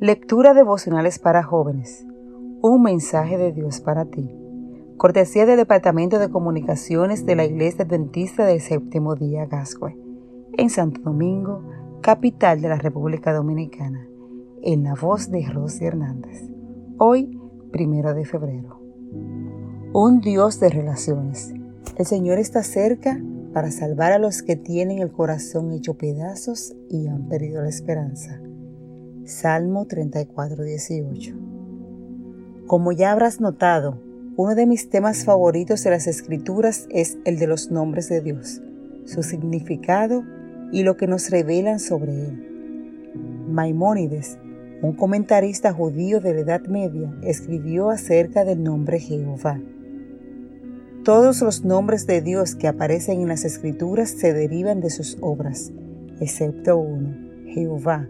[0.00, 2.06] Lectura devocionales para jóvenes.
[2.62, 4.32] Un mensaje de Dios para ti.
[4.96, 9.98] Cortesía del Departamento de Comunicaciones de la Iglesia Adventista del Séptimo Día Gascue,
[10.56, 11.64] en Santo Domingo,
[12.00, 14.06] capital de la República Dominicana,
[14.62, 16.48] en la voz de Rosy Hernández.
[16.98, 17.36] Hoy,
[17.72, 18.80] primero de febrero.
[19.92, 21.52] Un Dios de relaciones.
[21.96, 23.20] El Señor está cerca
[23.52, 28.40] para salvar a los que tienen el corazón hecho pedazos y han perdido la esperanza.
[29.28, 31.34] Salmo 34, 18.
[32.66, 34.00] Como ya habrás notado,
[34.36, 38.62] uno de mis temas favoritos de las escrituras es el de los nombres de Dios,
[39.04, 40.24] su significado
[40.72, 43.12] y lo que nos revelan sobre él.
[43.50, 44.38] Maimónides,
[44.80, 49.60] un comentarista judío de la Edad Media, escribió acerca del nombre Jehová.
[51.04, 55.70] Todos los nombres de Dios que aparecen en las escrituras se derivan de sus obras,
[56.18, 58.08] excepto uno, Jehová,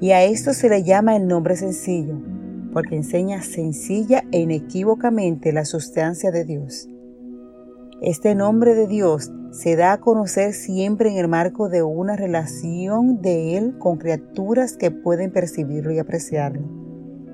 [0.00, 2.20] y a esto se le llama el nombre sencillo,
[2.72, 6.88] porque enseña sencilla e inequívocamente la sustancia de Dios.
[8.00, 13.20] Este nombre de Dios se da a conocer siempre en el marco de una relación
[13.20, 16.62] de Él con criaturas que pueden percibirlo y apreciarlo,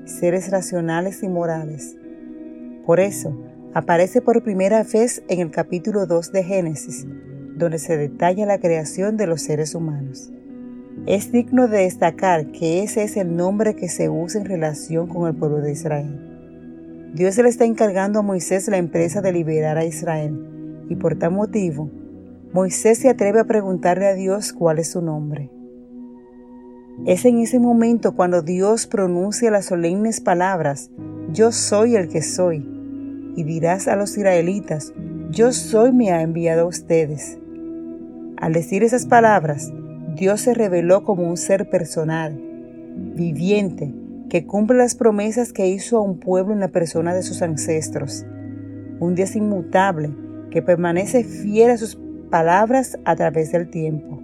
[0.07, 1.97] seres racionales y morales.
[2.87, 3.39] Por eso,
[3.75, 7.07] aparece por primera vez en el capítulo 2 de Génesis,
[7.57, 10.33] donde se detalla la creación de los seres humanos.
[11.07, 15.29] Es digno de destacar que ese es el nombre que se usa en relación con
[15.29, 17.13] el pueblo de Israel.
[17.13, 20.35] Dios le está encargando a Moisés la empresa de liberar a Israel,
[20.89, 21.91] y por tal motivo,
[22.55, 25.51] Moisés se atreve a preguntarle a Dios cuál es su nombre.
[27.05, 30.91] Es en ese momento cuando Dios pronuncia las solemnes palabras,
[31.35, 32.67] Yo soy el que soy,
[33.37, 34.95] y dirás a los israelitas,
[35.31, 37.39] Yo soy me ha enviado a ustedes.
[38.39, 39.71] Al decir esas palabras,
[40.15, 42.41] Dios se reveló como un ser personal,
[43.17, 43.93] viviente,
[44.29, 48.25] que cumple las promesas que hizo a un pueblo en la persona de sus ancestros.
[49.01, 50.15] Un Dios inmutable
[50.51, 51.99] que permanece fiel a sus
[52.31, 54.21] palabras a través del tiempo.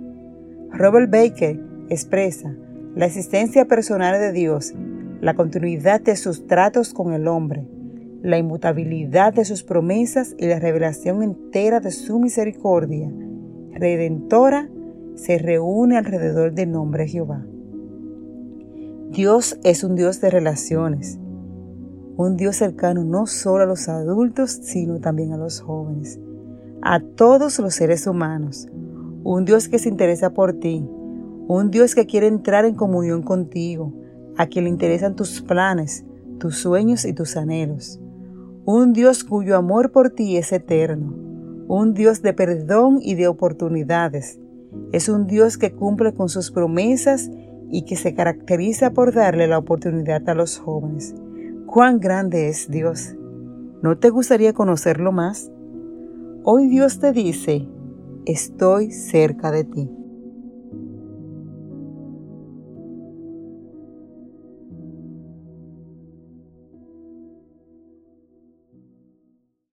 [0.70, 2.54] Robert Baker expresa
[2.94, 4.72] la existencia personal de Dios,
[5.20, 7.66] la continuidad de sus tratos con el hombre,
[8.22, 13.10] la inmutabilidad de sus promesas y la revelación entera de su misericordia,
[13.72, 14.69] redentora
[15.20, 17.44] se reúne alrededor del nombre Jehová.
[19.10, 21.19] Dios es un Dios de relaciones,
[22.16, 26.19] un Dios cercano no solo a los adultos, sino también a los jóvenes,
[26.80, 28.66] a todos los seres humanos,
[29.22, 30.88] un Dios que se interesa por ti,
[31.48, 33.92] un Dios que quiere entrar en comunión contigo,
[34.38, 36.06] a quien le interesan tus planes,
[36.38, 38.00] tus sueños y tus anhelos,
[38.64, 41.14] un Dios cuyo amor por ti es eterno,
[41.69, 44.41] un Dios de perdón y de oportunidades,
[44.92, 47.31] es un Dios que cumple con sus promesas
[47.70, 51.14] y que se caracteriza por darle la oportunidad a los jóvenes.
[51.66, 53.14] ¿Cuán grande es Dios?
[53.82, 55.50] ¿No te gustaría conocerlo más?
[56.42, 57.69] Hoy Dios te dice,
[58.26, 59.91] estoy cerca de ti.